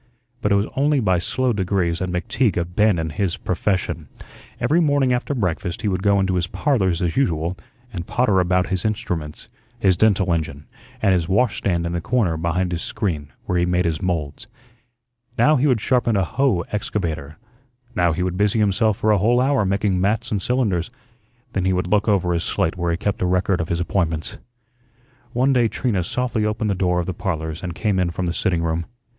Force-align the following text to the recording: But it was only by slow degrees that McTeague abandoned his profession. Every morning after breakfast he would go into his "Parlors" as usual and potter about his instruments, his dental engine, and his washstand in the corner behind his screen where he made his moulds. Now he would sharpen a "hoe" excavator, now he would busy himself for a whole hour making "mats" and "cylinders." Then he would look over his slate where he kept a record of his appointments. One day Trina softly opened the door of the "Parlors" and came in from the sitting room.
But 0.41 0.51
it 0.51 0.55
was 0.55 0.65
only 0.75 0.99
by 0.99 1.19
slow 1.19 1.53
degrees 1.53 1.99
that 1.99 2.09
McTeague 2.11 2.57
abandoned 2.57 3.11
his 3.11 3.37
profession. 3.37 4.07
Every 4.59 4.79
morning 4.81 5.13
after 5.13 5.35
breakfast 5.35 5.83
he 5.83 5.87
would 5.87 6.01
go 6.01 6.19
into 6.19 6.33
his 6.37 6.47
"Parlors" 6.47 7.03
as 7.03 7.15
usual 7.17 7.55
and 7.93 8.07
potter 8.07 8.39
about 8.39 8.69
his 8.69 8.83
instruments, 8.83 9.47
his 9.77 9.95
dental 9.95 10.33
engine, 10.33 10.65
and 11.03 11.13
his 11.13 11.29
washstand 11.29 11.85
in 11.85 11.91
the 11.91 12.01
corner 12.01 12.35
behind 12.35 12.71
his 12.71 12.81
screen 12.81 13.31
where 13.45 13.59
he 13.59 13.65
made 13.67 13.85
his 13.85 14.01
moulds. 14.01 14.47
Now 15.37 15.57
he 15.57 15.67
would 15.67 15.79
sharpen 15.79 16.15
a 16.15 16.23
"hoe" 16.23 16.61
excavator, 16.71 17.37
now 17.93 18.11
he 18.11 18.23
would 18.23 18.37
busy 18.37 18.57
himself 18.57 18.97
for 18.97 19.11
a 19.11 19.19
whole 19.19 19.39
hour 19.39 19.65
making 19.65 20.01
"mats" 20.01 20.31
and 20.31 20.41
"cylinders." 20.41 20.89
Then 21.53 21.65
he 21.65 21.73
would 21.73 21.85
look 21.85 22.07
over 22.07 22.33
his 22.33 22.43
slate 22.43 22.75
where 22.75 22.89
he 22.89 22.97
kept 22.97 23.21
a 23.21 23.27
record 23.27 23.61
of 23.61 23.69
his 23.69 23.79
appointments. 23.79 24.39
One 25.33 25.53
day 25.53 25.67
Trina 25.67 26.03
softly 26.03 26.43
opened 26.43 26.71
the 26.71 26.73
door 26.73 26.99
of 26.99 27.05
the 27.05 27.13
"Parlors" 27.13 27.61
and 27.61 27.75
came 27.75 27.99
in 27.99 28.09
from 28.09 28.25
the 28.25 28.33
sitting 28.33 28.63
room. 28.63 28.87